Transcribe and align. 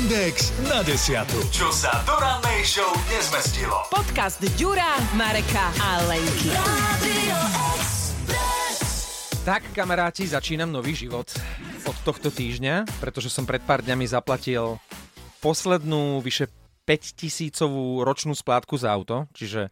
Index 0.00 0.48
na 0.64 0.80
desiatu. 0.80 1.36
Čo 1.52 1.68
sa 1.68 1.92
do 2.08 2.16
rannej 2.16 2.64
show 2.64 2.88
nezmestilo. 3.12 3.84
Podcast 3.92 4.40
Ďura, 4.56 4.96
Mareka 5.12 5.68
a 5.76 6.00
Lenky. 6.08 6.48
Tak, 9.44 9.60
kamaráti, 9.76 10.24
začínam 10.24 10.72
nový 10.72 10.96
život 10.96 11.28
od 11.84 11.96
tohto 12.00 12.32
týždňa, 12.32 12.88
pretože 12.96 13.28
som 13.28 13.44
pred 13.44 13.60
pár 13.60 13.84
dňami 13.84 14.08
zaplatil 14.08 14.80
poslednú 15.44 16.24
vyše 16.24 16.48
5000 16.88 17.60
ročnú 18.00 18.32
splátku 18.32 18.80
za 18.80 18.88
auto, 18.88 19.28
čiže 19.36 19.68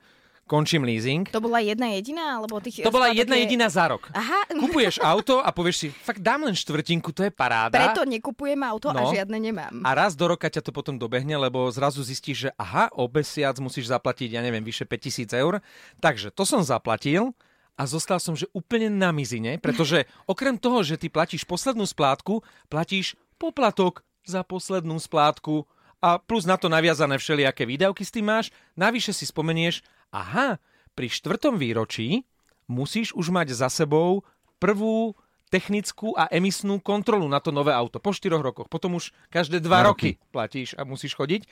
končím 0.48 0.82
leasing. 0.82 1.28
To 1.28 1.38
bola 1.38 1.60
jedna 1.60 1.92
jediná? 1.92 2.40
Alebo 2.40 2.56
tých 2.58 2.80
To 2.80 2.88
bola 2.88 3.12
jedna 3.12 3.36
je- 3.36 3.44
jediná 3.44 3.68
za 3.68 3.84
rok. 3.86 4.08
Aha. 4.10 4.48
Kupuješ 4.48 4.98
auto 4.98 5.38
a 5.38 5.52
povieš 5.52 5.76
si, 5.76 5.86
fakt 5.92 6.18
dám 6.18 6.42
len 6.42 6.56
štvrtinku, 6.56 7.12
to 7.12 7.22
je 7.22 7.30
paráda. 7.30 7.70
Preto 7.70 8.02
nekupujem 8.02 8.56
auto 8.60 8.88
No. 8.88 9.04
a 9.04 9.12
žiadne 9.12 9.36
nemám. 9.36 9.84
A 9.84 9.92
raz 9.92 10.16
do 10.16 10.24
roka 10.24 10.48
ťa 10.48 10.60
to 10.60 10.72
potom 10.72 10.96
dobehne, 10.96 11.36
lebo 11.36 11.68
zrazu 11.68 12.00
zistíš, 12.00 12.38
že 12.40 12.50
aha, 12.56 12.88
o 12.90 13.04
mesiac 13.04 13.52
musíš 13.58 13.86
zaplatiť, 13.86 14.28
ja 14.30 14.40
neviem, 14.40 14.64
vyše 14.64 14.82
5000 14.82 15.28
eur. 15.34 15.60
Takže 15.96 16.32
to 16.32 16.42
som 16.42 16.58
zaplatil 16.58 17.36
a 17.74 17.84
zostal 17.84 18.16
som, 18.16 18.32
že 18.32 18.48
úplne 18.50 18.88
na 18.88 19.10
mizine, 19.10 19.54
pretože 19.54 20.08
okrem 20.26 20.56
toho, 20.56 20.80
že 20.80 20.96
ty 20.96 21.06
platíš 21.06 21.44
poslednú 21.44 21.84
splátku, 21.84 22.40
platíš 22.66 23.12
poplatok 23.38 24.00
za 24.22 24.42
poslednú 24.42 24.96
splátku 24.96 25.62
a 25.98 26.16
plus 26.16 26.42
na 26.42 26.54
to 26.54 26.66
naviazané 26.66 27.16
všelijaké 27.16 27.62
výdavky 27.64 28.02
s 28.02 28.10
tým 28.10 28.22
máš. 28.24 28.46
Navyše 28.74 29.10
si 29.10 29.24
spomenieš, 29.24 29.82
aha, 30.12 30.58
pri 30.96 31.06
štvrtom 31.08 31.56
výročí 31.56 32.26
musíš 32.68 33.14
už 33.16 33.32
mať 33.32 33.54
za 33.54 33.68
sebou 33.70 34.26
prvú 34.58 35.14
technickú 35.48 36.12
a 36.12 36.28
emisnú 36.28 36.78
kontrolu 36.78 37.24
na 37.24 37.40
to 37.40 37.48
nové 37.48 37.72
auto 37.72 37.96
po 37.98 38.12
4 38.12 38.36
rokoch. 38.36 38.68
Potom 38.68 39.00
už 39.00 39.16
každé 39.32 39.64
2 39.64 39.68
Dva 39.68 39.80
roky. 39.88 40.20
roky 40.20 40.32
platíš 40.32 40.76
a 40.76 40.84
musíš 40.84 41.16
chodiť. 41.16 41.48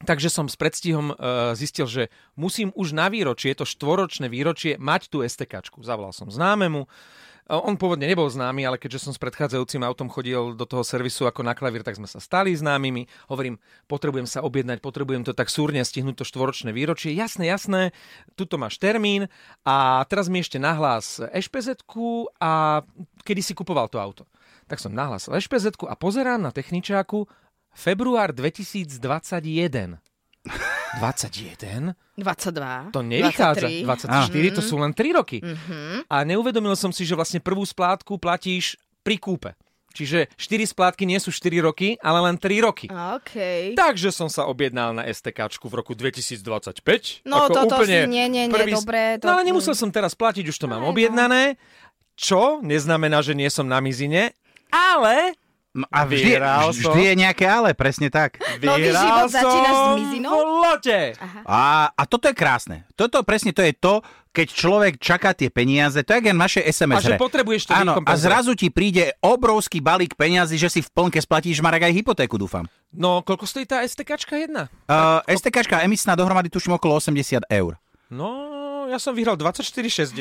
Takže 0.00 0.32
som 0.32 0.48
s 0.48 0.56
predstihom 0.56 1.12
uh, 1.12 1.52
zistil, 1.52 1.84
že 1.84 2.08
musím 2.32 2.72
už 2.72 2.96
na 2.96 3.12
výročie, 3.12 3.52
to 3.52 3.68
štvoročné 3.68 4.32
výročie, 4.32 4.80
mať 4.80 5.12
tú 5.12 5.20
STKčku. 5.20 5.84
Zavolal 5.84 6.16
som 6.16 6.32
známemu. 6.32 6.88
On 7.50 7.74
pôvodne 7.74 8.06
nebol 8.06 8.30
známy, 8.30 8.62
ale 8.62 8.78
keďže 8.78 9.10
som 9.10 9.12
s 9.12 9.18
predchádzajúcim 9.18 9.82
autom 9.82 10.06
chodil 10.06 10.54
do 10.54 10.62
toho 10.62 10.86
servisu 10.86 11.26
ako 11.26 11.42
na 11.42 11.58
klavír, 11.58 11.82
tak 11.82 11.98
sme 11.98 12.06
sa 12.06 12.22
stali 12.22 12.54
známymi. 12.54 13.10
Hovorím, 13.26 13.58
potrebujem 13.90 14.30
sa 14.30 14.46
objednať, 14.46 14.78
potrebujem 14.78 15.26
to 15.26 15.34
tak 15.34 15.50
súrne 15.50 15.82
stihnúť 15.82 16.22
to 16.22 16.24
štvoročné 16.30 16.70
výročie. 16.70 17.10
Jasné, 17.10 17.50
jasné, 17.50 17.90
tuto 18.38 18.54
máš 18.54 18.78
termín 18.78 19.26
a 19.66 20.06
teraz 20.06 20.30
mi 20.30 20.38
ešte 20.38 20.62
nahlás 20.62 21.18
ešpz 21.18 21.82
a 22.38 22.86
kedy 23.26 23.42
si 23.42 23.58
kupoval 23.58 23.90
to 23.90 23.98
auto. 23.98 24.30
Tak 24.70 24.78
som 24.78 24.94
nahlásil 24.94 25.34
ešpz 25.34 25.74
a 25.90 25.94
pozerám 25.98 26.38
na 26.38 26.54
techničáku 26.54 27.26
február 27.74 28.30
2021. 28.30 29.98
21? 30.98 31.94
22. 32.16 32.90
To 32.90 33.00
nevychádza. 33.00 33.68
23. 33.68 33.84
24, 33.86 34.50
to 34.50 34.62
sú 34.62 34.74
len 34.76 34.90
3 34.90 35.14
roky. 35.14 35.38
Mhm. 35.38 36.08
A 36.08 36.16
neuvedomil 36.24 36.74
som 36.74 36.90
si, 36.90 37.04
že 37.04 37.14
vlastne 37.14 37.38
prvú 37.38 37.62
splátku 37.62 38.18
platíš 38.18 38.74
pri 39.00 39.16
kúpe. 39.16 39.52
Čiže 39.90 40.30
4 40.38 40.70
splátky 40.70 41.02
nie 41.02 41.18
sú 41.18 41.34
4 41.34 41.58
roky, 41.60 41.98
ale 41.98 42.22
len 42.22 42.38
3 42.38 42.62
roky. 42.62 42.86
OK. 42.86 43.34
Takže 43.74 44.14
som 44.14 44.30
sa 44.30 44.46
objednal 44.46 44.94
na 44.94 45.02
STKčku 45.02 45.66
v 45.66 45.74
roku 45.76 45.98
2025. 45.98 47.26
No, 47.26 47.50
Ako 47.50 47.54
toto 47.56 47.74
úplne 47.76 48.06
si- 48.06 48.10
nie, 48.10 48.26
nie, 48.30 48.46
nie, 48.46 48.54
prvý... 48.54 48.70
dobre, 48.70 49.18
to- 49.18 49.26
No 49.26 49.34
ale 49.34 49.42
nemusel 49.42 49.74
som 49.74 49.90
teraz 49.90 50.14
platiť, 50.14 50.46
už 50.46 50.56
to 50.56 50.70
mám 50.70 50.82
Aj, 50.82 50.86
no. 50.86 50.90
objednané. 50.94 51.58
Čo 52.14 52.62
neznamená, 52.62 53.18
že 53.18 53.34
nie 53.34 53.50
som 53.50 53.66
na 53.66 53.82
mizine, 53.82 54.30
ale 54.70 55.34
No 55.34 55.39
A 55.70 56.02
vždy, 56.02 56.34
Vyhral 56.34 56.74
vždy 56.74 56.82
som. 56.82 56.98
je 56.98 57.14
nejaké 57.14 57.46
ale, 57.46 57.78
presne 57.78 58.10
tak. 58.10 58.42
Nový 58.58 58.90
vyhral 58.90 59.06
život 59.06 59.28
začínaš 59.30 59.70
s 59.70 59.78
som 59.78 59.94
mizinou? 60.02 60.34
v 60.34 60.42
lote. 60.66 61.00
A, 61.46 61.60
a 61.94 62.02
toto 62.10 62.26
je 62.26 62.34
krásne. 62.34 62.82
Toto 62.98 63.22
presne 63.22 63.54
to 63.54 63.62
je 63.62 63.70
to, 63.78 64.02
keď 64.34 64.46
človek 64.50 64.92
čaká 64.98 65.30
tie 65.30 65.46
peniaze, 65.46 66.02
to 66.02 66.10
je 66.10 66.18
jak 66.18 66.34
naše 66.34 66.58
A 66.58 66.74
SMS 66.74 67.06
že 67.06 67.14
hre. 67.14 67.22
potrebuješ 67.22 67.70
to 67.70 67.72
Áno, 67.78 68.02
a 68.02 68.12
zrazu 68.18 68.58
ti 68.58 68.66
príde 68.66 69.14
obrovský 69.22 69.78
balík 69.78 70.18
peňazí, 70.18 70.58
že 70.58 70.70
si 70.74 70.80
v 70.82 70.90
plnke 70.90 71.22
splatíš 71.22 71.62
Marek 71.62 71.86
aj 71.86 71.94
hypotéku, 72.02 72.34
dúfam. 72.34 72.66
No, 72.90 73.22
koľko 73.22 73.46
stojí 73.46 73.62
tá 73.62 73.86
STKčka 73.86 74.42
jedna? 74.42 74.66
Uh, 74.90 75.22
STKčka 75.30 75.86
emisná 75.86 76.18
dohromady 76.18 76.50
tuším 76.50 76.82
okolo 76.82 76.98
80 76.98 77.46
eur. 77.46 77.78
No, 78.10 78.50
ja 78.90 78.98
som 78.98 79.14
vyhral 79.14 79.38
24,60. 79.38 80.18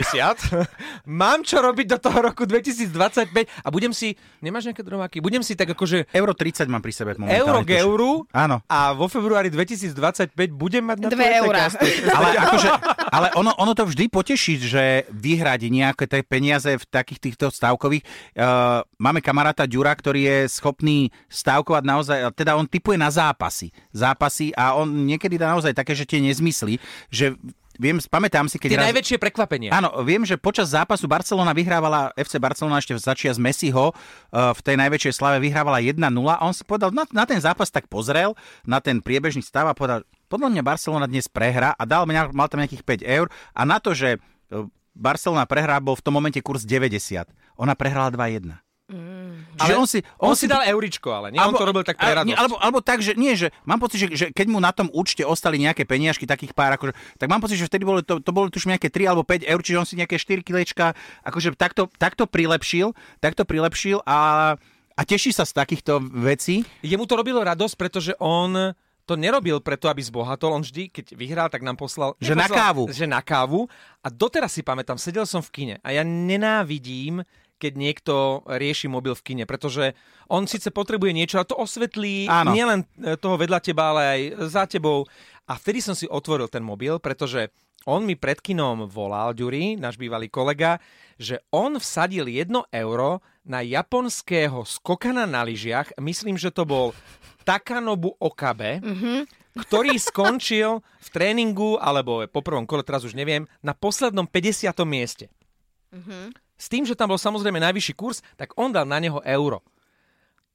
Mám 1.10 1.42
čo 1.42 1.58
robiť 1.58 1.86
do 1.90 1.98
toho 1.98 2.22
roku 2.22 2.46
2025 2.46 3.34
a 3.66 3.68
budem 3.74 3.90
si, 3.90 4.14
nemáš 4.46 4.70
nejaké 4.70 4.86
dromáky? 4.86 5.18
Budem 5.18 5.42
si 5.42 5.58
tak 5.58 5.74
akože 5.74 6.06
Euro 6.14 6.38
30 6.38 6.70
mám 6.70 6.86
pri 6.86 6.94
sebe 6.94 7.18
momentálne. 7.18 7.42
euro 7.42 7.60
k 7.66 7.72
euru 7.82 8.12
Áno. 8.30 8.62
a 8.70 8.94
vo 8.94 9.10
februári 9.10 9.50
2025 9.50 10.38
budem 10.54 10.86
mať 10.86 10.98
na 11.02 11.10
Dve 11.10 11.26
eurá. 11.42 11.66
Ale, 12.20 12.30
akože, 12.38 12.70
ale 13.10 13.28
ono, 13.34 13.52
ono 13.58 13.74
to 13.74 13.88
vždy 13.88 14.12
poteší, 14.12 14.62
že 14.62 14.84
vyhrať 15.10 15.72
nejaké 15.72 16.06
tie 16.06 16.22
peniaze 16.22 16.70
v 16.70 16.86
takých 16.86 17.20
týchto 17.32 17.50
stávkových. 17.50 18.04
Uh, 18.36 18.84
máme 19.02 19.24
kamaráta 19.24 19.66
Ďura, 19.66 19.94
ktorý 19.96 20.22
je 20.26 20.38
schopný 20.52 21.10
stávkovať 21.32 21.84
naozaj, 21.86 22.18
teda 22.36 22.54
on 22.60 22.68
typuje 22.70 23.00
na 23.00 23.10
zápasy. 23.10 23.74
Zápasy 23.96 24.54
a 24.54 24.78
on 24.78 25.08
niekedy 25.08 25.40
dá 25.40 25.56
naozaj 25.56 25.74
také, 25.74 25.96
že 25.98 26.06
tie 26.06 26.22
nezmysly, 26.22 26.78
že 27.10 27.34
viem, 27.80 27.98
pamätám 28.04 28.52
si, 28.52 28.60
keď 28.60 28.70
Tie 28.76 28.80
raz... 28.80 28.88
najväčšie 28.92 29.18
prekvapenia. 29.18 29.72
Áno, 29.72 30.04
viem, 30.04 30.28
že 30.28 30.36
počas 30.36 30.76
zápasu 30.76 31.08
Barcelona 31.08 31.56
vyhrávala, 31.56 32.12
FC 32.20 32.38
Barcelona 32.38 32.84
ešte 32.84 33.00
začia 33.00 33.32
z 33.32 33.40
Messiho, 33.40 33.96
uh, 33.96 34.52
v 34.52 34.62
tej 34.62 34.76
najväčšej 34.76 35.14
slave 35.16 35.40
vyhrávala 35.40 35.80
1-0 35.80 35.98
a 36.30 36.44
on 36.44 36.52
si 36.52 36.68
povedal, 36.68 36.92
na, 36.92 37.08
na 37.16 37.24
ten 37.24 37.40
zápas 37.40 37.72
tak 37.72 37.88
pozrel, 37.88 38.36
na 38.68 38.84
ten 38.84 39.00
priebežný 39.00 39.40
stav 39.40 39.66
a 39.66 39.74
povedal, 39.74 40.04
podľa 40.28 40.52
mňa 40.52 40.62
Barcelona 40.62 41.08
dnes 41.08 41.32
prehrá 41.32 41.74
a 41.74 41.84
dal, 41.88 42.04
mal 42.06 42.48
tam 42.52 42.60
nejakých 42.60 42.84
5 42.84 43.02
eur 43.08 43.32
a 43.56 43.62
na 43.64 43.80
to, 43.80 43.96
že 43.96 44.20
uh, 44.20 44.68
Barcelona 45.00 45.48
prehrá, 45.48 45.80
bol 45.80 45.96
v 45.96 46.04
tom 46.04 46.20
momente 46.20 46.44
kurz 46.44 46.68
90. 46.68 47.32
Ona 47.56 47.74
prehrala 47.80 48.12
2-1. 48.12 48.69
Ale 49.60 49.76
on 49.76 49.88
si, 49.88 50.00
On 50.20 50.36
si 50.36 50.48
dal 50.48 50.64
euričko, 50.64 51.12
ale 51.12 51.28
nie, 51.36 51.40
on 51.40 51.56
to 51.56 51.66
robil 51.68 51.84
tak 51.84 52.00
pre 52.00 52.16
radosť. 52.16 52.38
Alebo, 52.38 52.56
alebo 52.60 52.80
tak, 52.80 53.04
že 53.04 53.14
nie, 53.20 53.36
že 53.36 53.52
mám 53.68 53.80
pocit, 53.80 54.00
že, 54.04 54.08
že 54.16 54.26
keď 54.32 54.48
mu 54.48 54.60
na 54.64 54.72
tom 54.72 54.88
účte 54.92 55.22
ostali 55.28 55.60
nejaké 55.60 55.84
peniažky, 55.84 56.24
takých 56.24 56.56
pár, 56.56 56.76
akože, 56.80 56.96
tak 57.20 57.28
mám 57.28 57.44
pocit, 57.44 57.60
že 57.60 57.68
vtedy 57.68 57.84
bolo 57.84 58.00
to, 58.00 58.24
to 58.24 58.32
bolo 58.32 58.48
tuž 58.48 58.66
nejaké 58.66 58.88
3 58.88 59.12
alebo 59.12 59.28
5 59.28 59.44
eur, 59.46 59.60
čiže 59.60 59.78
on 59.78 59.88
si 59.88 60.00
nejaké 60.00 60.16
4 60.18 60.42
kilečka, 60.42 60.96
akože 61.24 61.56
takto, 61.60 61.92
takto 62.00 62.26
prilepšil, 62.26 62.96
takto 63.20 63.44
prilepšil 63.44 64.02
a, 64.08 64.54
a 64.96 65.02
teší 65.04 65.36
sa 65.36 65.44
z 65.44 65.54
takýchto 65.56 66.00
vecí. 66.24 66.64
Jemu 66.84 67.04
to 67.06 67.20
robilo 67.20 67.44
radosť, 67.44 67.76
pretože 67.76 68.12
on 68.20 68.76
to 69.10 69.18
nerobil 69.18 69.58
preto, 69.58 69.90
aby 69.90 70.06
zbohatol. 70.06 70.54
On 70.54 70.62
vždy, 70.62 70.94
keď 70.94 71.18
vyhral, 71.18 71.50
tak 71.50 71.66
nám 71.66 71.82
poslal... 71.82 72.14
Že 72.22 72.38
na 72.38 72.46
neposlal- 72.46 72.62
kávu. 72.62 72.84
Že 72.94 73.06
na 73.10 73.22
kávu. 73.26 73.60
A 74.06 74.08
doteraz 74.14 74.54
si 74.54 74.62
pamätám, 74.62 75.02
sedel 75.02 75.26
som 75.26 75.42
v 75.42 75.50
kine 75.50 75.76
a 75.82 75.90
ja 75.90 76.06
nenávidím, 76.06 77.26
keď 77.60 77.74
niekto 77.76 78.42
rieši 78.48 78.88
mobil 78.88 79.12
v 79.14 79.26
kine, 79.28 79.44
pretože 79.44 79.94
on 80.32 80.48
síce 80.48 80.72
potrebuje 80.72 81.12
niečo, 81.12 81.36
ale 81.38 81.52
to 81.52 81.60
osvetlí 81.60 82.32
Áno. 82.32 82.56
nielen 82.56 82.88
e, 83.04 83.20
toho 83.20 83.36
vedľa 83.36 83.60
teba, 83.60 83.92
ale 83.92 84.02
aj 84.08 84.22
za 84.48 84.64
tebou. 84.66 85.04
A 85.46 85.60
vtedy 85.60 85.84
som 85.84 85.94
si 85.94 86.08
otvoril 86.08 86.48
ten 86.48 86.64
mobil, 86.64 86.96
pretože 87.04 87.52
on 87.88 88.04
mi 88.04 88.16
pred 88.16 88.40
kinom 88.40 88.88
volal, 88.88 89.36
Ďuri, 89.36 89.80
náš 89.80 89.96
bývalý 89.96 90.28
kolega, 90.28 90.80
že 91.20 91.44
on 91.52 91.80
vsadil 91.80 92.28
1 92.28 92.52
euro 92.72 93.20
na 93.48 93.64
japonského 93.64 94.64
skokana 94.68 95.24
na 95.26 95.44
lyžiach. 95.44 95.96
Myslím, 96.00 96.36
že 96.36 96.52
to 96.52 96.68
bol 96.68 96.92
Takanobu 97.48 98.14
Okabe, 98.20 98.78
ktorý 99.58 99.98
skončil 99.98 100.84
v 100.84 101.08
tréningu, 101.10 101.82
alebo 101.82 102.28
po 102.30 102.46
prvom 102.46 102.70
kole, 102.70 102.86
teraz 102.86 103.02
už 103.02 103.18
neviem, 103.18 103.50
na 103.66 103.74
poslednom 103.74 104.28
50. 104.30 104.70
mieste. 104.86 105.26
S 106.60 106.68
tým, 106.68 106.84
že 106.84 107.00
tam 107.00 107.16
bol 107.16 107.20
samozrejme 107.20 107.56
najvyšší 107.64 107.94
kurz, 107.96 108.20
tak 108.36 108.52
on 108.60 108.76
dal 108.76 108.84
na 108.84 109.00
neho 109.00 109.24
euro. 109.24 109.64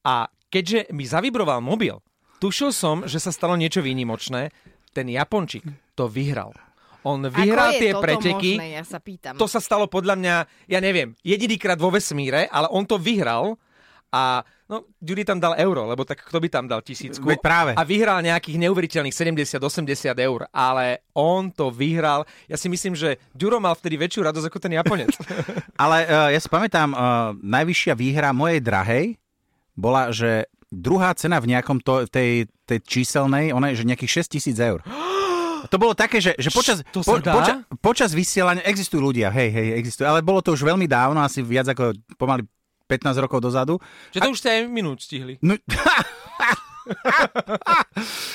A 0.04 0.28
keďže 0.53 0.92
mi 0.92 1.09
zavibroval 1.09 1.65
mobil, 1.65 2.04
tušil 2.45 2.77
som, 2.77 3.09
že 3.09 3.16
sa 3.16 3.33
stalo 3.33 3.56
niečo 3.56 3.80
výnimočné. 3.80 4.53
Ten 4.92 5.09
Japončik 5.09 5.65
to 5.97 6.06
vyhral. 6.06 6.53
On 7.04 7.21
je 7.21 7.80
tie 7.80 7.92
preteky. 7.92 8.56
Možné, 8.56 8.80
ja 8.80 8.84
sa 8.84 8.97
pýtam. 9.01 9.36
To 9.36 9.45
sa 9.45 9.60
stalo 9.60 9.89
podľa 9.89 10.16
mňa, 10.16 10.34
ja 10.68 10.80
neviem, 10.80 11.12
jedinýkrát 11.21 11.77
vo 11.77 11.92
vesmíre, 11.92 12.48
ale 12.48 12.68
on 12.72 12.84
to 12.89 12.97
vyhral 12.97 13.60
a 14.15 14.47
no, 14.71 14.87
Judy 15.03 15.27
tam 15.27 15.43
dal 15.43 15.59
euro, 15.59 15.91
lebo 15.91 16.07
tak 16.07 16.22
kto 16.22 16.39
by 16.39 16.47
tam 16.47 16.71
dal 16.71 16.87
tisícku? 16.87 17.27
Veď 17.27 17.43
práve. 17.43 17.71
A 17.75 17.83
vyhral 17.83 18.22
nejakých 18.22 18.63
neuveriteľných 18.63 19.11
70-80 19.11 19.59
eur, 20.22 20.47
ale 20.55 21.03
on 21.19 21.51
to 21.51 21.75
vyhral. 21.75 22.22
Ja 22.47 22.55
si 22.55 22.71
myslím, 22.71 22.95
že 22.95 23.19
Ďuro 23.34 23.59
mal 23.59 23.75
vtedy 23.75 23.99
väčšiu 23.99 24.22
radosť 24.22 24.47
ako 24.47 24.59
ten 24.63 24.78
Japonec. 24.78 25.11
Ale 25.83 26.07
uh, 26.07 26.31
ja 26.31 26.39
si 26.39 26.47
pamätám, 26.47 26.95
uh, 26.95 27.34
najvyššia 27.43 27.99
výhra 27.99 28.31
mojej 28.31 28.63
drahej 28.63 29.19
bola, 29.75 30.15
že 30.15 30.47
druhá 30.71 31.11
cena 31.19 31.43
v 31.43 31.51
nejakom 31.51 31.83
to, 31.83 32.07
tej, 32.07 32.47
tej 32.63 32.78
číselnej, 32.87 33.51
ona 33.51 33.75
je, 33.75 33.83
že 33.83 33.91
nejakých 33.91 34.22
6 34.22 34.34
tisíc 34.39 34.57
eur. 34.63 34.78
To 35.72 35.81
bolo 35.81 35.97
také, 35.97 36.21
že, 36.21 36.37
že 36.37 36.53
počas, 36.53 36.84
To 36.93 37.01
dá? 37.25 37.33
počas, 37.33 37.57
počas 37.81 38.11
vysielania, 38.13 38.61
existujú 38.69 39.01
ľudia, 39.01 39.33
hej, 39.33 39.49
hej, 39.49 39.81
existujú, 39.81 40.05
ale 40.05 40.21
bolo 40.21 40.45
to 40.45 40.53
už 40.53 40.61
veľmi 40.61 40.84
dávno, 40.84 41.25
asi 41.25 41.41
viac 41.41 41.65
ako 41.72 41.97
pomaly 42.21 42.45
15 42.86 43.25
rokov 43.25 43.41
dozadu. 43.41 43.81
Že 44.13 44.21
to 44.21 44.31
už 44.33 44.39
ste 44.41 44.48
aj 44.53 44.60
minút 44.69 45.01
stihli. 45.01 45.41
No, 45.41 45.57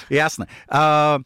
Jasné. 0.10 0.50
Uh, 0.66 1.22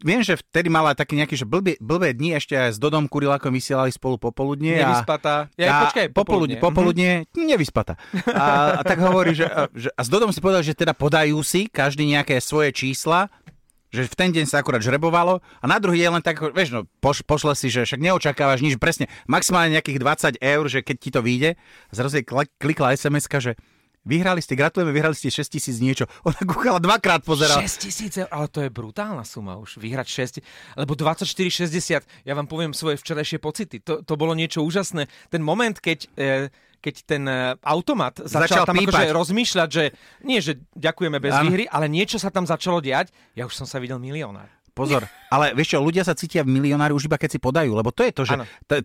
Viem, 0.00 0.24
že 0.24 0.40
vtedy 0.40 0.72
mala 0.72 0.96
taký 0.96 1.20
nejaký, 1.20 1.36
že 1.36 1.44
blbé, 1.44 1.76
blbé 1.76 2.16
dni, 2.16 2.40
ešte 2.40 2.56
aj 2.56 2.72
s 2.72 2.78
Dodom 2.80 3.04
Kurilakom 3.04 3.52
vysielali 3.52 3.92
spolu 3.92 4.16
popoludne. 4.16 4.80
Nevyspatá. 4.80 5.52
Ja, 5.60 5.68
a, 5.68 5.80
počkaj, 5.84 6.16
popoludne. 6.16 6.56
Popoludne, 6.56 7.28
mm-hmm. 7.28 7.44
nevyspatá. 7.44 8.00
A, 8.32 8.80
a 8.80 8.82
tak 8.88 9.04
hovorí, 9.04 9.36
že, 9.36 9.44
a, 9.44 9.68
že 9.76 9.92
a 9.92 10.00
s 10.00 10.08
Dodom 10.08 10.32
si 10.32 10.40
povedal, 10.40 10.64
že 10.64 10.72
teda 10.72 10.96
podajú 10.96 11.36
si 11.44 11.68
každý 11.68 12.08
nejaké 12.08 12.40
svoje 12.40 12.72
čísla, 12.72 13.28
že 13.92 14.08
v 14.08 14.14
ten 14.16 14.30
deň 14.32 14.48
sa 14.48 14.64
akurát 14.64 14.80
žrebovalo 14.80 15.44
a 15.60 15.64
na 15.68 15.76
druhý 15.76 16.00
deň 16.02 16.18
len 16.18 16.24
tak, 16.24 16.40
vieš, 16.56 16.72
no, 16.72 16.88
poš, 17.04 17.20
pošle 17.22 17.52
si, 17.52 17.68
že 17.68 17.84
však 17.84 18.00
neočakávaš 18.00 18.64
nič, 18.64 18.80
presne, 18.80 19.12
maximálne 19.28 19.76
nejakých 19.76 20.00
20 20.00 20.40
eur, 20.40 20.64
že 20.66 20.80
keď 20.80 20.96
ti 20.96 21.10
to 21.12 21.20
vyjde, 21.20 21.60
zrazu 21.92 22.18
jej 22.18 22.26
klikla 22.56 22.96
sms 22.96 23.28
že 23.38 23.52
Vyhrali 24.02 24.42
ste, 24.42 24.58
gratulujeme, 24.58 24.90
vyhrali 24.90 25.14
ste 25.14 25.30
6 25.30 25.46
tisíc 25.46 25.78
niečo. 25.78 26.10
Ona 26.26 26.42
kúkala 26.42 26.82
dvakrát 26.82 27.22
pozerala. 27.22 27.62
6 27.62 27.86
tisíc 27.86 28.18
ale 28.18 28.46
to 28.50 28.66
je 28.66 28.70
brutálna 28.70 29.22
suma 29.22 29.54
už, 29.62 29.78
vyhrať 29.78 30.42
6, 30.42 30.82
lebo 30.82 30.98
24,60, 30.98 32.26
ja 32.26 32.32
vám 32.34 32.50
poviem 32.50 32.74
svoje 32.74 32.98
včerajšie 32.98 33.38
pocity, 33.38 33.78
to, 33.78 34.02
to 34.02 34.14
bolo 34.18 34.34
niečo 34.34 34.66
úžasné. 34.66 35.06
Ten 35.30 35.42
moment, 35.42 35.78
keď... 35.78 35.98
E, 36.18 36.26
keď 36.82 36.94
ten 37.06 37.22
e, 37.30 37.54
automat 37.62 38.18
začal, 38.18 38.66
začal 38.66 38.66
tam 38.66 38.82
akože 38.82 39.14
rozmýšľať, 39.14 39.68
že 39.70 39.84
nie, 40.26 40.42
že 40.42 40.58
ďakujeme 40.74 41.22
bez 41.22 41.30
ano. 41.30 41.46
výhry, 41.46 41.64
ale 41.70 41.86
niečo 41.86 42.18
sa 42.18 42.34
tam 42.34 42.42
začalo 42.42 42.82
diať, 42.82 43.14
ja 43.38 43.46
už 43.46 43.54
som 43.54 43.66
sa 43.70 43.78
videl 43.78 44.02
milionár. 44.02 44.50
Pozor, 44.72 45.04
ale 45.28 45.52
vieš 45.52 45.76
čo, 45.76 45.84
ľudia 45.84 46.00
sa 46.00 46.16
cítia 46.16 46.40
v 46.40 46.48
milionári 46.48 46.96
už 46.96 47.04
iba 47.04 47.20
keď 47.20 47.36
si 47.36 47.38
podajú, 47.38 47.76
lebo 47.76 47.92
to 47.92 48.08
je 48.08 48.12
to, 48.16 48.24
že 48.24 48.36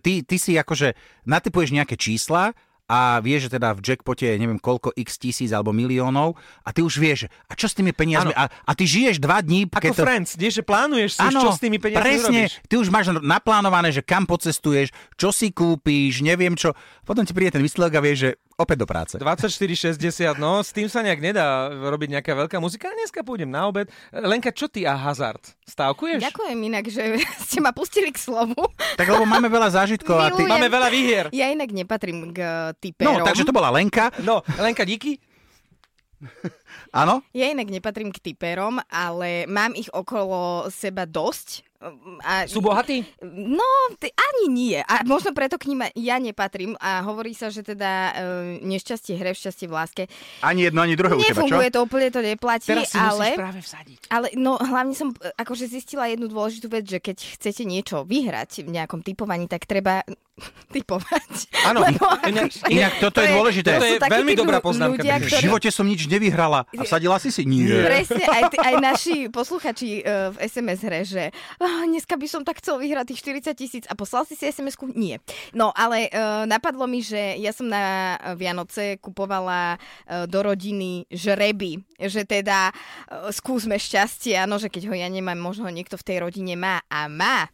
ty, 0.04 0.20
ty 0.20 0.36
si 0.36 0.52
akože 0.60 0.92
natypuješ 1.24 1.72
nejaké 1.72 1.96
čísla 1.96 2.52
a 2.88 3.20
vieš, 3.20 3.46
že 3.46 3.60
teda 3.60 3.76
v 3.76 3.84
jackpote 3.84 4.24
je 4.24 4.40
neviem 4.40 4.56
koľko 4.56 4.96
x 4.96 5.20
tisíc 5.20 5.52
alebo 5.52 5.76
miliónov 5.76 6.40
a 6.64 6.72
ty 6.72 6.80
už 6.80 6.96
vieš, 6.96 7.28
a 7.28 7.52
čo 7.52 7.68
s 7.68 7.76
tými 7.76 7.92
peniazmi? 7.92 8.32
A, 8.32 8.48
a 8.48 8.72
ty 8.72 8.88
žiješ 8.88 9.20
dva 9.20 9.44
dní... 9.44 9.68
Ako 9.68 9.92
to... 9.92 10.02
friends, 10.08 10.40
nie, 10.40 10.48
že 10.48 10.64
plánuješ 10.64 11.20
si, 11.20 11.28
ano, 11.28 11.44
čo 11.44 11.50
s 11.52 11.60
tými 11.60 11.76
peniazmi 11.76 12.00
presne, 12.00 12.40
urobíš. 12.48 12.52
ty 12.64 12.74
už 12.80 12.88
máš 12.88 13.12
naplánované, 13.20 13.92
že 13.92 14.00
kam 14.00 14.24
pocestuješ, 14.24 14.88
čo 15.20 15.28
si 15.28 15.52
kúpíš, 15.52 16.24
neviem 16.24 16.56
čo. 16.56 16.72
Potom 17.04 17.28
ti 17.28 17.36
príde 17.36 17.60
ten 17.60 17.62
výsledok 17.62 18.00
a 18.00 18.00
vieš, 18.00 18.18
že 18.24 18.30
opäť 18.58 18.76
do 18.82 18.86
práce. 18.90 19.14
24,60, 19.14 20.34
no 20.36 20.58
s 20.60 20.74
tým 20.74 20.90
sa 20.90 20.98
nejak 21.00 21.22
nedá 21.22 21.70
robiť 21.70 22.18
nejaká 22.18 22.34
veľká 22.34 22.58
muzika. 22.58 22.90
Dneska 22.90 23.22
pôjdem 23.22 23.46
na 23.46 23.70
obed. 23.70 23.86
Lenka, 24.10 24.50
čo 24.50 24.66
ty 24.66 24.82
a 24.82 24.98
hazard? 24.98 25.40
Stávkuješ? 25.62 26.18
Ďakujem 26.18 26.58
inak, 26.66 26.84
že 26.90 27.22
ste 27.46 27.62
ma 27.62 27.70
pustili 27.70 28.10
k 28.10 28.18
slovu. 28.18 28.58
Tak 28.98 29.06
lebo 29.06 29.22
máme 29.22 29.46
veľa 29.46 29.70
zážitkov. 29.78 30.18
A 30.18 30.34
ty... 30.34 30.42
Máme 30.42 30.66
veľa 30.66 30.88
výhier. 30.90 31.24
Ja 31.30 31.46
inak 31.54 31.70
nepatrím 31.70 32.34
k 32.34 32.38
eh, 32.42 32.50
typerom. 32.82 33.22
No, 33.22 33.24
takže 33.24 33.46
to 33.46 33.54
bola 33.54 33.70
Lenka. 33.70 34.10
No, 34.26 34.42
Lenka, 34.58 34.82
díky. 34.82 35.22
Áno? 36.90 37.22
Ja 37.30 37.46
inak 37.46 37.70
nepatrím 37.70 38.10
k 38.10 38.18
typerom, 38.18 38.82
ale 38.90 39.46
mám 39.46 39.70
ich 39.78 39.86
okolo 39.94 40.66
seba 40.66 41.06
dosť 41.06 41.67
a, 42.26 42.42
Sú 42.50 42.58
bohatí? 42.58 43.06
No, 43.22 43.62
t- 44.02 44.10
ani 44.10 44.50
nie. 44.50 44.78
A 44.82 45.06
možno 45.06 45.30
preto 45.30 45.54
k 45.62 45.70
ním 45.70 45.86
ja 45.94 46.18
nepatrím. 46.18 46.74
A 46.82 47.06
hovorí 47.06 47.38
sa, 47.38 47.54
že 47.54 47.62
teda 47.62 47.90
e, 48.10 48.12
nešťastie 48.66 49.14
hre 49.14 49.30
v 49.30 49.38
šťastie 49.38 49.66
v 49.70 49.72
láske. 49.78 50.02
Ani 50.42 50.66
jedno, 50.66 50.82
ani 50.82 50.98
druhé 50.98 51.14
Nefunguje 51.14 51.70
to 51.70 51.86
úplne, 51.86 52.10
to 52.10 52.18
neplatí. 52.18 52.74
Teraz 52.74 52.90
si 52.90 52.98
ale, 52.98 53.38
práve 53.38 53.62
vsadiť. 53.62 54.10
Ale 54.10 54.34
no, 54.34 54.58
hlavne 54.58 54.98
som 54.98 55.14
e, 55.14 55.30
akože 55.38 55.70
zistila 55.70 56.10
jednu 56.10 56.26
dôležitú 56.26 56.66
vec, 56.66 56.82
že 56.82 56.98
keď 56.98 57.38
chcete 57.38 57.62
niečo 57.62 58.02
vyhrať 58.02 58.66
v 58.66 58.74
nejakom 58.74 59.06
typovaní, 59.06 59.46
tak 59.46 59.62
treba 59.70 60.02
typovať. 60.68 61.48
Áno, 61.64 61.80
inak, 62.28 62.52
akože 62.52 62.68
inak 62.68 62.92
toto 63.00 63.18
je 63.24 63.28
dôležité. 63.32 63.70
To 63.80 63.86
je 63.86 63.96
veľmi 64.00 64.34
dobrá 64.36 64.58
poznámka. 64.60 65.00
Ľudia, 65.00 65.16
ktorí... 65.20 65.40
V 65.40 65.44
živote 65.48 65.68
som 65.72 65.88
nič 65.88 66.04
nevyhrala. 66.06 66.68
A 66.76 66.82
vsadila 66.84 67.16
si 67.16 67.32
si? 67.32 67.48
Nie. 67.48 67.84
Presne, 67.84 68.24
aj, 68.28 68.42
t- 68.52 68.60
aj 68.60 68.74
naši 68.76 69.16
posluchači 69.32 70.04
uh, 70.04 70.30
v 70.32 70.36
SMS 70.44 70.80
hre, 70.84 71.00
že 71.08 71.24
oh, 71.58 71.84
dneska 71.88 72.14
by 72.20 72.26
som 72.28 72.42
tak 72.44 72.60
chcel 72.60 72.76
vyhrať 72.80 73.14
tých 73.14 73.20
40 73.48 73.56
tisíc 73.56 73.84
a 73.88 73.96
poslal 73.96 74.28
si 74.28 74.36
si 74.36 74.48
SMS-ku? 74.48 74.92
Nie. 74.92 75.24
No, 75.56 75.72
ale 75.72 76.12
uh, 76.12 76.44
napadlo 76.44 76.84
mi, 76.84 77.00
že 77.00 77.40
ja 77.40 77.50
som 77.56 77.66
na 77.68 78.16
Vianoce 78.36 79.00
kupovala 79.00 79.76
uh, 79.76 80.28
do 80.28 80.44
rodiny 80.44 81.08
žreby, 81.08 81.80
že 81.96 82.28
teda 82.28 82.70
uh, 82.70 83.32
skúsme 83.32 83.80
šťastie, 83.80 84.36
áno, 84.36 84.60
že 84.60 84.68
keď 84.68 84.92
ho 84.92 84.94
ja 84.94 85.08
nemám, 85.08 85.40
možno 85.40 85.66
ho 85.66 85.72
niekto 85.72 85.96
v 85.96 86.06
tej 86.06 86.16
rodine 86.28 86.54
má 86.54 86.84
a 86.92 87.08
má. 87.08 87.48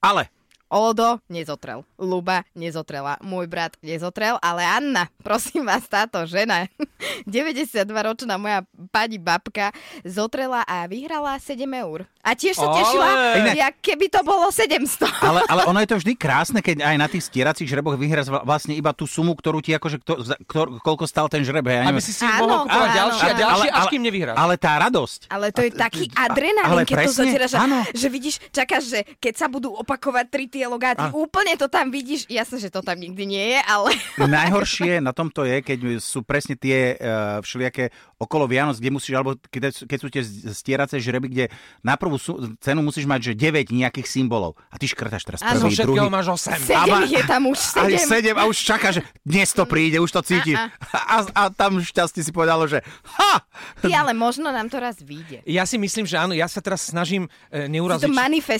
Ale 0.00 0.28
Odo 0.74 1.22
nezotrel. 1.30 1.86
Luba 1.94 2.42
nezotrela. 2.50 3.14
Môj 3.22 3.46
brat 3.46 3.78
nezotrel, 3.78 4.42
ale 4.42 4.66
Anna, 4.66 5.06
prosím 5.22 5.70
vás, 5.70 5.86
táto 5.86 6.26
žena, 6.26 6.66
92-ročná 7.30 8.34
moja 8.34 8.66
pani 8.90 9.22
babka, 9.22 9.70
zotrela 10.02 10.66
a 10.66 10.90
vyhrala 10.90 11.38
7 11.38 11.62
eur. 11.62 12.10
A 12.26 12.34
tiež 12.34 12.58
sa 12.58 12.74
tešila, 12.74 13.06
ale... 13.06 13.54
jak 13.54 13.74
keby 13.78 14.10
to 14.10 14.26
bolo 14.26 14.50
700. 14.50 15.06
Ale, 15.22 15.40
ale 15.46 15.62
ono 15.70 15.78
je 15.78 15.88
to 15.94 15.96
vždy 16.02 16.12
krásne, 16.18 16.58
keď 16.58 16.82
aj 16.82 16.96
na 16.98 17.06
tých 17.06 17.22
stieracích 17.30 17.70
žreboch 17.70 17.94
vyhráš 17.94 18.34
vlastne 18.42 18.74
iba 18.74 18.90
tú 18.90 19.06
sumu, 19.06 19.38
ktorú 19.38 19.62
ti 19.62 19.78
akože, 19.78 20.02
kto, 20.02 20.12
kto, 20.42 20.82
koľko 20.82 21.06
stal 21.06 21.30
ten 21.30 21.46
žreb. 21.46 21.62
Ja 21.70 21.86
Aby 21.86 22.02
si 22.02 22.10
si 22.10 22.26
mohol 22.26 22.66
kúpovať 22.66 22.90
ďalšie 22.98 23.26
a 23.30 23.34
ďalšie, 23.38 23.68
až 23.70 23.84
kým 23.94 24.02
nevyhráš. 24.02 24.36
Ale 24.42 24.58
tá 24.58 24.74
radosť. 24.82 25.30
Ale 25.30 25.54
to 25.54 25.62
je 25.62 25.70
taký 25.70 26.10
adrenalín, 26.18 26.82
keď 26.82 26.98
to 27.06 27.12
zatieraš, 27.14 27.52
že 27.94 28.08
vidíš, 28.10 28.42
čakáš, 28.50 28.90
že 28.90 29.00
keď 29.22 29.34
sa 29.38 29.46
budú 29.46 29.70
opakovať 29.70 30.26
tri 30.32 30.50
tie 30.50 30.63
logáty, 30.66 31.04
a... 31.04 31.12
úplne 31.14 31.54
to 31.56 31.68
tam 31.68 31.90
vidíš. 31.90 32.26
Jasne, 32.28 32.58
že 32.58 32.72
to 32.72 32.80
tam 32.80 32.98
nikdy 32.98 33.24
nie 33.24 33.44
je, 33.56 33.60
ale... 33.64 33.90
Najhoršie 34.18 34.98
na 35.04 35.12
tomto 35.14 35.44
je, 35.44 35.60
keď 35.60 35.78
sú 36.00 36.24
presne 36.24 36.56
tie 36.56 36.96
uh, 36.96 37.40
všelijaké 37.44 37.92
okolo 38.24 38.48
Vianoc, 38.48 38.80
kde 38.80 38.90
musíš, 38.90 39.14
alebo 39.14 39.36
keď, 39.52 39.84
keď 39.84 39.98
sú 40.00 40.08
tie 40.08 40.22
stierace 40.50 40.96
žreby, 40.98 41.28
kde 41.28 41.44
na 41.84 41.94
prvú 41.94 42.16
cenu 42.58 42.80
musíš 42.80 43.04
mať, 43.04 43.32
že 43.32 43.32
9 43.36 43.70
nejakých 43.70 44.08
symbolov. 44.08 44.56
A 44.72 44.80
ty 44.80 44.88
škrtaš 44.88 45.22
teraz 45.22 45.40
prvý, 45.44 45.60
Áno, 45.60 45.68
druhý. 45.70 46.08
máš 46.08 46.32
8. 46.48 46.64
7 46.64 46.88
a 46.88 46.98
je 47.04 47.22
tam 47.28 47.42
už 47.52 47.58
7. 47.60 47.84
Aj 47.84 47.92
7 48.00 48.40
a 48.40 48.42
už 48.48 48.56
čaká, 48.56 48.88
že 48.90 49.00
dnes 49.22 49.52
to 49.52 49.68
príde, 49.68 50.00
už 50.00 50.10
to 50.10 50.20
cítiš. 50.24 50.56
A, 50.92 51.16
a 51.30 51.42
tam 51.52 51.78
šťastie 51.78 52.24
si 52.24 52.32
povedalo, 52.32 52.64
že 52.64 52.80
ha! 53.20 53.44
Ty, 53.84 53.90
ale 54.04 54.16
možno 54.16 54.48
nám 54.48 54.72
to 54.72 54.80
raz 54.80 54.98
vyjde. 55.04 55.44
Ja 55.44 55.68
si 55.68 55.76
myslím, 55.76 56.08
že 56.08 56.16
áno, 56.16 56.32
ja 56.32 56.48
sa 56.48 56.64
teraz 56.64 56.88
snažím 56.88 57.28
e, 57.52 57.68
neuraziť 57.68 58.10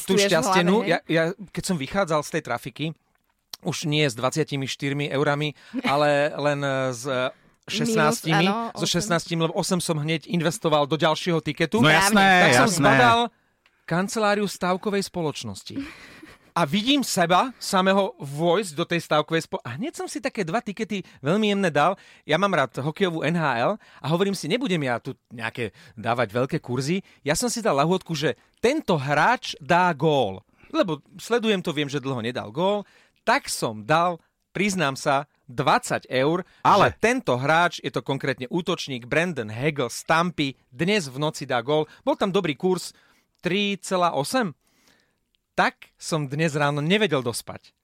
tú 0.05 0.15
šťastenú. 0.21 0.85
Ja, 0.85 1.01
ja, 1.09 1.33
keď 1.51 1.65
som 1.65 1.77
vychádzal 1.81 2.21
z 2.23 2.31
tej 2.39 2.43
trafiky, 2.45 2.87
už 3.65 3.89
nie 3.89 4.05
s 4.05 4.15
24 4.15 4.61
eurami, 5.11 5.57
ale 5.93 6.31
len 6.37 6.61
s 6.93 7.05
16, 7.65 8.29
Minus, 8.29 8.45
áno, 8.45 8.77
so 8.77 8.85
16, 8.85 9.41
lebo 9.41 9.55
8 9.57 9.81
som 9.81 9.97
hneď 9.97 10.29
investoval 10.29 10.85
do 10.85 11.01
ďalšieho 11.01 11.41
tiketu. 11.41 11.81
No 11.81 11.89
jasné, 11.89 12.53
tak 12.53 12.61
som 12.61 12.69
jasné. 12.69 12.81
zbadal 12.85 13.21
kanceláriu 13.89 14.45
stavkovej 14.45 15.09
spoločnosti. 15.09 15.77
A 16.55 16.63
vidím 16.63 17.03
seba 17.03 17.51
samého 17.59 18.15
vojsť 18.23 18.73
do 18.79 18.85
tej 18.87 19.01
stavkovej 19.03 19.43
spoločnosti. 19.49 19.67
A 19.67 19.75
hneď 19.75 19.93
som 19.99 20.07
si 20.07 20.23
také 20.23 20.47
dva 20.47 20.63
tikety 20.63 21.03
veľmi 21.19 21.51
jemné 21.51 21.67
dal. 21.73 21.99
Ja 22.23 22.39
mám 22.39 22.55
rád 22.55 22.79
hokejovú 22.79 23.27
NHL 23.27 23.75
a 23.75 24.07
hovorím 24.07 24.39
si, 24.39 24.47
nebudem 24.47 24.79
ja 24.87 25.03
tu 25.03 25.19
nejaké 25.35 25.75
dávať 25.99 26.31
veľké 26.31 26.59
kurzy. 26.63 27.03
Ja 27.27 27.35
som 27.35 27.51
si 27.51 27.59
dal 27.59 27.75
lahôdku, 27.75 28.15
že 28.15 28.39
tento 28.63 28.95
hráč 28.95 29.59
dá 29.59 29.91
gól. 29.97 30.47
Lebo 30.71 31.03
sledujem 31.19 31.59
to, 31.59 31.75
viem, 31.75 31.91
že 31.91 31.99
dlho 31.99 32.23
nedal 32.23 32.55
gól. 32.55 32.87
Tak 33.27 33.51
som 33.51 33.83
dal, 33.83 34.23
priznám 34.55 34.95
sa, 34.95 35.27
20 35.49 36.09
eur, 36.09 36.45
ale 36.65 36.87
že 36.93 36.97
tento 37.01 37.37
hráč, 37.37 37.81
je 37.85 37.93
to 37.93 38.01
konkrétne 38.01 38.49
útočník 38.49 39.05
Brandon 39.05 39.49
Hegel 39.49 39.93
z 39.93 40.01
Tampy, 40.09 40.57
dnes 40.73 41.09
v 41.09 41.17
noci 41.21 41.45
dá 41.45 41.61
gol. 41.61 41.85
Bol 42.01 42.17
tam 42.17 42.33
dobrý 42.33 42.57
kurz 42.57 42.97
3,8. 43.45 44.57
Tak 45.55 45.93
som 46.01 46.27
dnes 46.27 46.57
ráno 46.57 46.81
nevedel 46.81 47.21
dospať. 47.21 47.77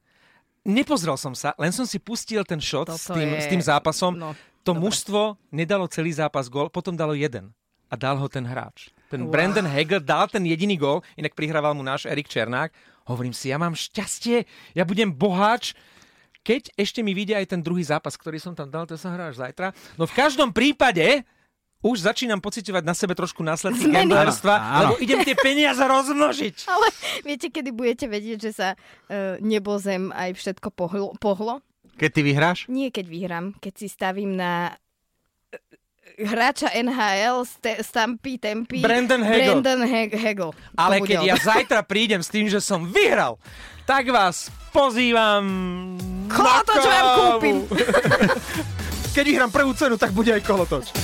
Nepozrel 0.64 1.17
som 1.17 1.33
sa, 1.33 1.57
len 1.57 1.73
som 1.73 1.88
si 1.88 1.97
pustil 1.97 2.45
ten 2.45 2.61
shot 2.61 2.93
s 2.93 3.09
tým, 3.09 3.31
je... 3.37 3.40
s 3.45 3.47
tým 3.49 3.62
zápasom. 3.64 4.12
No, 4.17 4.37
to 4.64 4.76
dobre. 4.76 4.88
mužstvo 4.88 5.40
nedalo 5.52 5.88
celý 5.88 6.12
zápas 6.12 6.49
gol, 6.52 6.69
potom 6.69 6.93
dalo 6.97 7.17
jeden. 7.17 7.52
A 7.90 7.97
dal 7.97 8.21
ho 8.21 8.29
ten 8.29 8.45
hráč. 8.45 8.93
Ten 9.11 9.26
wow. 9.26 9.33
Brandon 9.33 9.67
Hegel 9.67 10.05
dal 10.05 10.31
ten 10.31 10.45
jediný 10.47 10.79
gol, 10.79 11.02
inak 11.19 11.35
prihrával 11.35 11.75
mu 11.75 11.83
náš 11.83 12.07
Erik 12.07 12.31
Černák. 12.31 12.71
Hovorím 13.09 13.35
si, 13.35 13.50
ja 13.50 13.59
mám 13.59 13.75
šťastie, 13.75 14.47
ja 14.76 14.85
budem 14.87 15.11
boháč, 15.11 15.75
keď 16.40 16.73
ešte 16.76 17.04
mi 17.04 17.12
vidia 17.12 17.40
aj 17.40 17.52
ten 17.56 17.61
druhý 17.61 17.85
zápas, 17.85 18.16
ktorý 18.16 18.40
som 18.40 18.56
tam 18.56 18.73
dal, 18.73 18.88
to 18.88 18.97
sa 18.97 19.12
hráš 19.12 19.40
zajtra. 19.40 19.76
No 20.00 20.09
v 20.09 20.16
každom 20.16 20.50
prípade 20.50 21.25
už 21.80 22.04
začínam 22.04 22.44
pocitovať 22.44 22.85
na 22.85 22.92
sebe 22.92 23.16
trošku 23.16 23.40
následky 23.40 23.88
gamblerstva, 23.88 24.85
lebo 24.85 24.94
idem 25.00 25.25
tie 25.25 25.32
peniaze 25.32 25.80
rozmnožiť. 25.80 26.56
Ale 26.76 26.87
viete, 27.25 27.49
kedy 27.49 27.73
budete 27.73 28.04
vedieť, 28.04 28.38
že 28.40 28.52
sa 28.52 28.68
uh, 28.76 29.40
nebo 29.40 29.80
zem 29.80 30.12
aj 30.12 30.37
všetko 30.37 30.68
pohlo, 30.76 31.16
pohlo? 31.16 31.64
Keď 31.97 32.11
ty 32.12 32.20
vyhráš? 32.25 32.59
Nie, 32.68 32.92
keď 32.92 33.06
vyhrám. 33.09 33.47
Keď 33.61 33.73
si 33.76 33.87
stavím 33.92 34.32
na 34.32 34.73
e, 35.52 35.56
hráča 36.17 36.73
NHL, 36.73 37.45
st- 37.45 37.81
Stampy, 37.81 38.37
Tempy. 38.37 38.81
Brandon 38.81 39.21
Hegel. 39.21 39.61
Brandon 39.61 39.81
He- 39.85 40.12
Hegel. 40.12 40.50
Ale 40.75 41.00
keď 41.00 41.19
ja 41.23 41.37
zajtra 41.37 41.83
prídem 41.83 42.21
s 42.21 42.29
tým, 42.29 42.47
že 42.47 42.59
som 42.59 42.85
vyhral, 42.85 43.38
tak 43.85 44.07
vás 44.07 44.50
pozývam 44.71 45.45
Kolotoč 46.26 46.83
vám 46.83 47.07
kúpim. 47.14 47.57
Keď 49.11 49.25
vyhrám 49.26 49.50
prvú 49.50 49.75
cenu, 49.75 49.99
tak 49.99 50.14
bude 50.14 50.31
aj 50.31 50.38
kolotoč. 50.40 50.95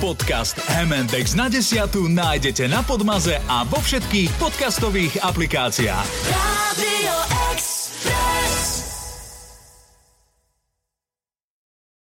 Podcast 0.00 0.56
M&X 0.80 1.36
na 1.36 1.52
desiatu 1.52 2.08
nájdete 2.08 2.64
na 2.64 2.80
Podmaze 2.80 3.36
a 3.44 3.68
vo 3.68 3.76
všetkých 3.76 4.40
podcastových 4.40 5.20
aplikáciách. 5.20 6.06
Radio 6.72 7.14
X. 7.52 7.69